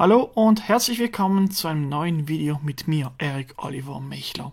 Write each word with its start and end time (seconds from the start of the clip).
Hallo 0.00 0.30
und 0.32 0.66
herzlich 0.66 0.98
willkommen 0.98 1.50
zu 1.50 1.68
einem 1.68 1.90
neuen 1.90 2.26
Video 2.26 2.58
mit 2.62 2.88
mir, 2.88 3.12
Erik 3.18 3.52
Oliver 3.58 4.00
Mechler. 4.00 4.50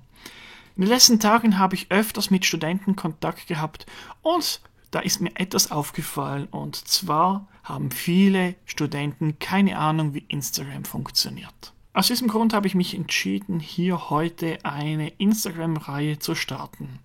In 0.75 0.81
den 0.81 0.89
letzten 0.89 1.21
Tagen 1.21 1.57
habe 1.57 1.73
ich 1.73 1.89
öfters 1.89 2.29
mit 2.29 2.45
Studenten 2.45 2.97
Kontakt 2.97 3.47
gehabt 3.47 3.85
und 4.21 4.59
da 4.91 4.99
ist 4.99 5.21
mir 5.21 5.31
etwas 5.35 5.71
aufgefallen 5.71 6.49
und 6.51 6.75
zwar 6.75 7.47
haben 7.63 7.91
viele 7.91 8.55
Studenten 8.65 9.39
keine 9.39 9.77
Ahnung, 9.79 10.13
wie 10.13 10.25
Instagram 10.27 10.83
funktioniert. 10.83 11.71
Aus 11.93 12.07
diesem 12.07 12.27
Grund 12.27 12.51
habe 12.51 12.67
ich 12.67 12.75
mich 12.75 12.93
entschieden, 12.93 13.61
hier 13.61 14.09
heute 14.09 14.59
eine 14.65 15.07
Instagram-Reihe 15.11 16.19
zu 16.19 16.35
starten. 16.35 16.99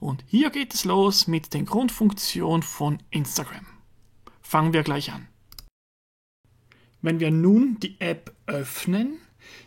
Und 0.00 0.22
hier 0.26 0.50
geht 0.50 0.74
es 0.74 0.84
los 0.84 1.28
mit 1.28 1.54
den 1.54 1.64
Grundfunktionen 1.64 2.62
von 2.62 2.98
Instagram. 3.08 3.64
Fangen 4.42 4.74
wir 4.74 4.82
gleich 4.82 5.14
an. 5.14 5.28
Wenn 7.06 7.20
wir 7.20 7.30
nun 7.30 7.78
die 7.78 8.00
App 8.00 8.34
öffnen, 8.46 9.18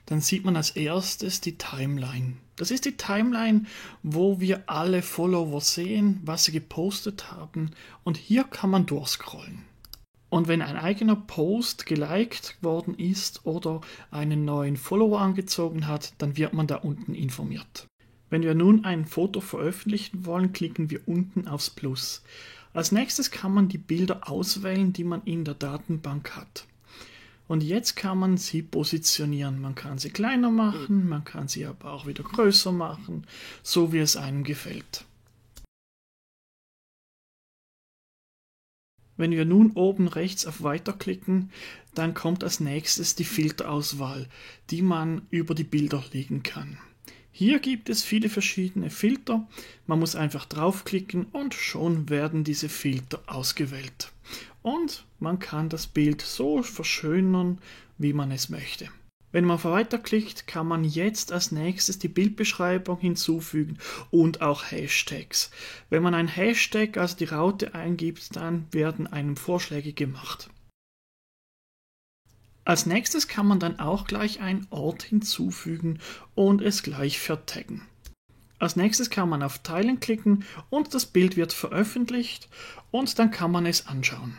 dann 0.08 0.20
sieht 0.20 0.44
man 0.44 0.58
als 0.58 0.72
erstes 0.72 1.40
die 1.40 1.58
Timeline. 1.58 2.34
Das 2.58 2.70
ist 2.70 2.84
die 2.84 2.98
Timeline, 2.98 3.64
wo 4.04 4.42
wir 4.42 4.64
alle 4.66 5.02
Follower 5.02 5.62
sehen, 5.62 6.20
was 6.26 6.44
sie 6.44 6.52
gepostet 6.52 7.32
haben 7.32 7.72
und 8.04 8.18
hier 8.18 8.44
kann 8.44 8.70
man 8.70 8.86
durchscrollen. 8.88 9.64
Und 10.28 10.50
wenn 10.50 10.62
ein 10.62 10.76
eigener 10.76 11.16
Post 11.16 11.86
geliked 11.86 12.58
worden 12.62 12.94
ist 12.96 13.46
oder 13.46 13.80
einen 14.12 14.44
neuen 14.44 14.76
Follower 14.76 15.22
angezogen 15.22 15.88
hat, 15.88 16.16
dann 16.18 16.36
wird 16.36 16.52
man 16.52 16.68
da 16.68 16.76
unten 16.76 17.16
informiert. 17.16 17.88
Wenn 18.30 18.44
wir 18.44 18.54
nun 18.54 18.84
ein 18.84 19.06
Foto 19.06 19.40
veröffentlichen 19.40 20.26
wollen, 20.26 20.52
klicken 20.52 20.90
wir 20.90 21.08
unten 21.08 21.48
aufs 21.48 21.70
Plus. 21.70 22.22
Als 22.74 22.92
nächstes 22.92 23.32
kann 23.32 23.54
man 23.54 23.70
die 23.70 23.78
Bilder 23.78 24.30
auswählen, 24.30 24.92
die 24.92 25.06
man 25.06 25.24
in 25.24 25.46
der 25.46 25.54
Datenbank 25.54 26.36
hat. 26.36 26.66
Und 27.50 27.64
jetzt 27.64 27.96
kann 27.96 28.20
man 28.20 28.38
sie 28.38 28.62
positionieren. 28.62 29.60
Man 29.60 29.74
kann 29.74 29.98
sie 29.98 30.12
kleiner 30.12 30.52
machen, 30.52 31.10
man 31.10 31.24
kann 31.24 31.48
sie 31.48 31.66
aber 31.66 31.92
auch 31.92 32.06
wieder 32.06 32.22
größer 32.22 32.72
machen, 32.72 33.26
so 33.64 33.92
wie 33.92 33.98
es 33.98 34.16
einem 34.16 34.44
gefällt. 34.44 35.04
Wenn 39.18 39.32
wir 39.32 39.46
nun 39.46 39.72
oben 39.72 40.08
rechts 40.08 40.46
auf 40.46 40.62
Weiter 40.62 40.94
klicken, 40.94 41.50
dann 41.96 42.14
kommt 42.14 42.44
als 42.44 42.60
nächstes 42.60 43.16
die 43.16 43.26
Filterauswahl, 43.26 44.28
die 44.70 44.84
man 44.84 45.24
über 45.32 45.56
die 45.56 45.64
Bilder 45.64 46.04
legen 46.14 46.44
kann. 46.44 46.78
Hier 47.32 47.60
gibt 47.60 47.90
es 47.90 48.04
viele 48.04 48.30
verschiedene 48.30 48.92
Filter. 48.92 49.48
Man 49.88 49.98
muss 49.98 50.16
einfach 50.16 50.46
draufklicken 50.46 51.26
und 51.32 51.56
schon 51.56 52.10
werden 52.10 52.44
diese 52.44 52.70
Filter 52.70 53.24
ausgewählt. 53.26 54.12
Und 54.70 55.04
man 55.18 55.40
kann 55.40 55.68
das 55.68 55.88
Bild 55.88 56.22
so 56.22 56.62
verschönern, 56.62 57.58
wie 57.98 58.14
man 58.14 58.30
es 58.30 58.50
möchte. 58.50 58.88
Wenn 59.32 59.44
man 59.44 59.64
weiterklickt, 59.64 60.46
kann 60.46 60.68
man 60.68 60.84
jetzt 60.84 61.32
als 61.32 61.52
nächstes 61.52 61.98
die 61.98 62.08
Bildbeschreibung 62.08 63.00
hinzufügen 63.00 63.80
und 64.12 64.42
auch 64.44 64.70
Hashtags. 64.70 65.50
Wenn 65.90 66.04
man 66.04 66.14
ein 66.14 66.28
Hashtag, 66.28 66.98
also 66.98 67.18
die 67.18 67.26
Raute 67.26 67.74
eingibt, 67.74 68.36
dann 68.36 68.68
werden 68.72 69.08
einem 69.08 69.38
Vorschläge 69.38 69.94
gemacht. 69.94 70.52
Als 72.64 72.86
nächstes 72.86 73.28
kann 73.28 73.48
man 73.48 73.60
dann 73.60 73.80
auch 73.80 74.06
gleich 74.06 74.40
einen 74.40 74.68
Ort 74.70 75.02
hinzufügen 75.02 75.98
und 76.36 76.62
es 76.62 76.84
gleich 76.84 77.18
vertaggen. 77.18 77.88
Als 78.60 78.76
nächstes 78.76 79.10
kann 79.10 79.30
man 79.30 79.42
auf 79.42 79.64
Teilen 79.64 80.00
klicken 80.00 80.46
und 80.70 80.94
das 80.94 81.08
Bild 81.08 81.38
wird 81.38 81.54
veröffentlicht 81.54 82.50
und 82.92 83.18
dann 83.18 83.32
kann 83.32 83.52
man 83.52 83.66
es 83.66 83.88
anschauen. 83.88 84.38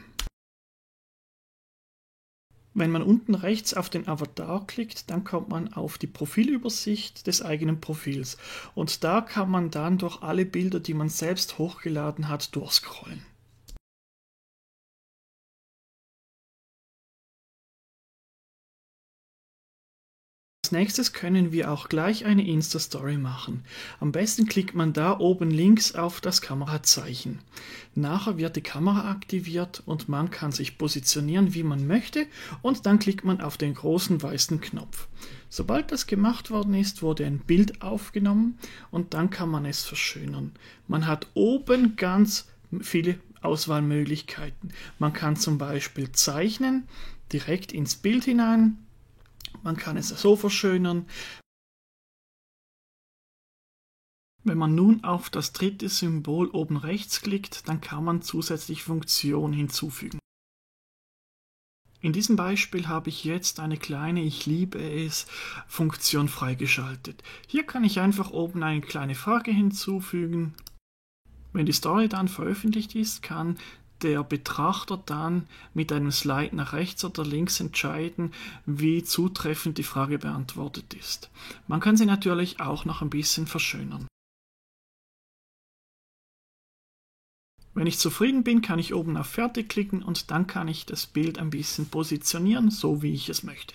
Wenn 2.72 2.90
man 2.90 3.02
unten 3.02 3.34
rechts 3.34 3.74
auf 3.74 3.90
den 3.90 4.06
Avatar 4.06 4.66
klickt, 4.66 5.10
dann 5.10 5.24
kommt 5.24 5.48
man 5.48 5.72
auf 5.72 5.98
die 5.98 6.06
Profilübersicht 6.06 7.26
des 7.26 7.42
eigenen 7.42 7.80
Profils 7.80 8.36
und 8.74 9.02
da 9.02 9.20
kann 9.20 9.50
man 9.50 9.70
dann 9.70 9.98
durch 9.98 10.22
alle 10.22 10.44
Bilder, 10.44 10.78
die 10.78 10.94
man 10.94 11.08
selbst 11.08 11.58
hochgeladen 11.58 12.28
hat, 12.28 12.54
durchscrollen. 12.54 13.22
Nächstes 20.72 21.12
können 21.12 21.52
wir 21.52 21.70
auch 21.70 21.88
gleich 21.88 22.24
eine 22.24 22.46
Insta-Story 22.46 23.16
machen. 23.16 23.64
Am 23.98 24.12
besten 24.12 24.46
klickt 24.46 24.74
man 24.74 24.92
da 24.92 25.18
oben 25.18 25.50
links 25.50 25.94
auf 25.94 26.20
das 26.20 26.40
Kamerazeichen. 26.40 27.40
Nachher 27.94 28.38
wird 28.38 28.56
die 28.56 28.60
Kamera 28.62 29.10
aktiviert 29.10 29.82
und 29.86 30.08
man 30.08 30.30
kann 30.30 30.52
sich 30.52 30.78
positionieren, 30.78 31.54
wie 31.54 31.62
man 31.62 31.86
möchte 31.86 32.26
und 32.62 32.86
dann 32.86 32.98
klickt 32.98 33.24
man 33.24 33.40
auf 33.40 33.56
den 33.56 33.74
großen 33.74 34.22
weißen 34.22 34.60
Knopf. 34.60 35.08
Sobald 35.48 35.90
das 35.90 36.06
gemacht 36.06 36.50
worden 36.50 36.74
ist, 36.74 37.02
wurde 37.02 37.26
ein 37.26 37.40
Bild 37.40 37.82
aufgenommen 37.82 38.58
und 38.90 39.14
dann 39.14 39.30
kann 39.30 39.48
man 39.48 39.66
es 39.66 39.82
verschönern. 39.82 40.52
Man 40.86 41.06
hat 41.06 41.26
oben 41.34 41.96
ganz 41.96 42.46
viele 42.80 43.18
Auswahlmöglichkeiten. 43.40 44.72
Man 44.98 45.12
kann 45.12 45.34
zum 45.34 45.58
Beispiel 45.58 46.12
zeichnen, 46.12 46.86
direkt 47.32 47.72
ins 47.72 47.96
Bild 47.96 48.24
hinein 48.24 48.78
man 49.62 49.76
kann 49.76 49.96
es 49.96 50.08
so 50.08 50.36
verschönern. 50.36 51.06
Wenn 54.42 54.56
man 54.56 54.74
nun 54.74 55.04
auf 55.04 55.28
das 55.28 55.52
dritte 55.52 55.88
Symbol 55.88 56.48
oben 56.48 56.76
rechts 56.76 57.20
klickt, 57.20 57.68
dann 57.68 57.80
kann 57.80 58.04
man 58.04 58.22
zusätzlich 58.22 58.82
Funktionen 58.82 59.52
hinzufügen. 59.52 60.18
In 62.02 62.14
diesem 62.14 62.36
Beispiel 62.36 62.88
habe 62.88 63.10
ich 63.10 63.24
jetzt 63.24 63.60
eine 63.60 63.76
kleine 63.76 64.22
Ich 64.22 64.46
liebe 64.46 64.78
es 64.78 65.26
Funktion 65.68 66.28
freigeschaltet. 66.28 67.22
Hier 67.46 67.64
kann 67.64 67.84
ich 67.84 68.00
einfach 68.00 68.30
oben 68.30 68.62
eine 68.62 68.80
kleine 68.80 69.14
Frage 69.14 69.50
hinzufügen. 69.50 70.54
Wenn 71.52 71.66
die 71.66 71.72
Story 71.72 72.08
dann 72.08 72.28
veröffentlicht 72.28 72.94
ist, 72.94 73.22
kann 73.22 73.58
der 74.02 74.24
Betrachter 74.24 75.02
dann 75.04 75.46
mit 75.74 75.92
einem 75.92 76.10
Slide 76.10 76.54
nach 76.54 76.72
rechts 76.72 77.04
oder 77.04 77.24
links 77.24 77.60
entscheiden, 77.60 78.32
wie 78.66 79.02
zutreffend 79.02 79.78
die 79.78 79.82
Frage 79.82 80.18
beantwortet 80.18 80.94
ist. 80.94 81.30
Man 81.68 81.80
kann 81.80 81.96
sie 81.96 82.06
natürlich 82.06 82.60
auch 82.60 82.84
noch 82.84 83.02
ein 83.02 83.10
bisschen 83.10 83.46
verschönern. 83.46 84.06
Wenn 87.72 87.86
ich 87.86 87.98
zufrieden 87.98 88.42
bin, 88.42 88.62
kann 88.62 88.78
ich 88.78 88.94
oben 88.94 89.16
auf 89.16 89.26
Fertig 89.26 89.68
klicken 89.68 90.02
und 90.02 90.30
dann 90.30 90.46
kann 90.46 90.68
ich 90.68 90.86
das 90.86 91.06
Bild 91.06 91.38
ein 91.38 91.50
bisschen 91.50 91.86
positionieren, 91.86 92.70
so 92.70 93.02
wie 93.02 93.14
ich 93.14 93.28
es 93.28 93.42
möchte. 93.42 93.74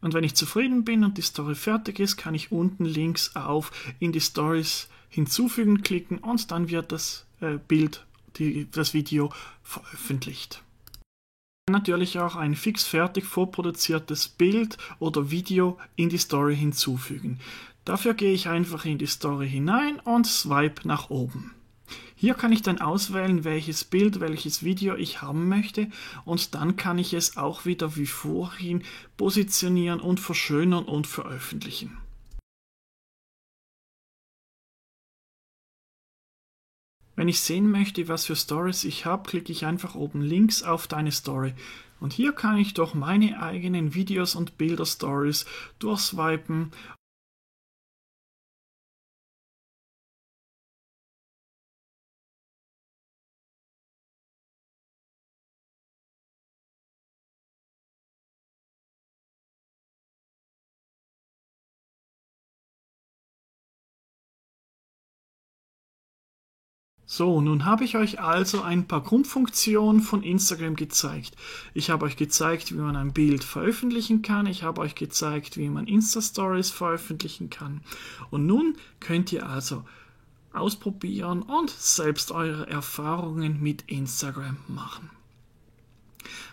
Und 0.00 0.12
wenn 0.12 0.22
ich 0.22 0.34
zufrieden 0.34 0.84
bin 0.84 1.02
und 1.02 1.16
die 1.16 1.22
Story 1.22 1.54
fertig 1.54 1.98
ist, 1.98 2.18
kann 2.18 2.34
ich 2.34 2.52
unten 2.52 2.84
links 2.84 3.36
auf 3.36 3.72
in 4.00 4.12
die 4.12 4.20
Stories 4.20 4.88
hinzufügen 5.08 5.82
klicken 5.82 6.18
und 6.18 6.50
dann 6.50 6.68
wird 6.68 6.92
das 6.92 7.24
äh, 7.44 7.58
Bild, 7.58 8.06
die, 8.36 8.68
das 8.70 8.94
Video 8.94 9.32
veröffentlicht. 9.62 10.62
Natürlich 11.70 12.18
auch 12.18 12.36
ein 12.36 12.54
fix 12.54 12.84
fertig 12.84 13.24
vorproduziertes 13.24 14.28
Bild 14.28 14.76
oder 14.98 15.30
Video 15.30 15.78
in 15.96 16.10
die 16.10 16.18
Story 16.18 16.56
hinzufügen. 16.56 17.40
Dafür 17.86 18.14
gehe 18.14 18.32
ich 18.32 18.48
einfach 18.48 18.84
in 18.84 18.98
die 18.98 19.06
Story 19.06 19.48
hinein 19.48 19.98
und 20.00 20.26
swipe 20.26 20.86
nach 20.86 21.08
oben. 21.10 21.54
Hier 22.14 22.34
kann 22.34 22.52
ich 22.52 22.62
dann 22.62 22.80
auswählen, 22.80 23.44
welches 23.44 23.84
Bild, 23.84 24.20
welches 24.20 24.62
Video 24.62 24.94
ich 24.94 25.20
haben 25.20 25.48
möchte 25.48 25.88
und 26.24 26.54
dann 26.54 26.76
kann 26.76 26.98
ich 26.98 27.12
es 27.12 27.36
auch 27.36 27.64
wieder 27.64 27.96
wie 27.96 28.06
vorhin 28.06 28.82
positionieren 29.16 30.00
und 30.00 30.20
verschönern 30.20 30.84
und 30.84 31.06
veröffentlichen. 31.06 31.98
Wenn 37.24 37.30
ich 37.30 37.40
sehen 37.40 37.70
möchte, 37.70 38.06
was 38.08 38.26
für 38.26 38.36
Stories 38.36 38.84
ich 38.84 39.06
habe, 39.06 39.26
klicke 39.26 39.50
ich 39.50 39.64
einfach 39.64 39.94
oben 39.94 40.20
links 40.20 40.62
auf 40.62 40.86
deine 40.86 41.10
Story. 41.10 41.54
Und 41.98 42.12
hier 42.12 42.32
kann 42.32 42.58
ich 42.58 42.74
durch 42.74 42.92
meine 42.92 43.42
eigenen 43.42 43.94
Videos 43.94 44.34
und 44.34 44.58
Bilder 44.58 44.84
Stories 44.84 45.46
durchswipen 45.78 46.72
So, 67.16 67.40
nun 67.40 67.64
habe 67.64 67.84
ich 67.84 67.96
euch 67.96 68.20
also 68.20 68.62
ein 68.62 68.88
paar 68.88 69.00
Grundfunktionen 69.00 70.02
von 70.02 70.24
Instagram 70.24 70.74
gezeigt. 70.74 71.36
Ich 71.72 71.88
habe 71.88 72.06
euch 72.06 72.16
gezeigt, 72.16 72.72
wie 72.72 72.80
man 72.80 72.96
ein 72.96 73.12
Bild 73.12 73.44
veröffentlichen 73.44 74.22
kann. 74.22 74.46
Ich 74.46 74.64
habe 74.64 74.80
euch 74.80 74.96
gezeigt, 74.96 75.56
wie 75.56 75.68
man 75.68 75.86
Insta-Stories 75.86 76.70
veröffentlichen 76.70 77.50
kann. 77.50 77.82
Und 78.30 78.46
nun 78.46 78.74
könnt 78.98 79.30
ihr 79.30 79.48
also 79.48 79.84
ausprobieren 80.52 81.42
und 81.42 81.70
selbst 81.70 82.32
eure 82.32 82.68
Erfahrungen 82.68 83.62
mit 83.62 83.82
Instagram 83.82 84.56
machen. 84.66 85.08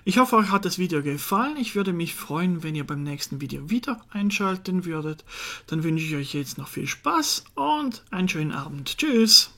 Ich 0.05 0.19
hoffe, 0.19 0.35
euch 0.35 0.51
hat 0.51 0.65
das 0.65 0.77
Video 0.77 1.01
gefallen. 1.01 1.57
Ich 1.57 1.73
würde 1.73 1.91
mich 1.91 2.13
freuen, 2.13 2.61
wenn 2.61 2.75
ihr 2.75 2.85
beim 2.85 3.01
nächsten 3.01 3.41
Video 3.41 3.71
wieder 3.71 4.05
einschalten 4.11 4.85
würdet. 4.85 5.25
Dann 5.65 5.83
wünsche 5.83 6.05
ich 6.05 6.15
euch 6.15 6.35
jetzt 6.35 6.59
noch 6.59 6.67
viel 6.67 6.85
Spaß 6.85 7.45
und 7.55 8.03
einen 8.11 8.29
schönen 8.29 8.51
Abend. 8.51 8.99
Tschüss! 8.99 9.55